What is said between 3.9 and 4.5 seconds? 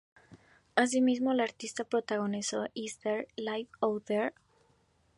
There?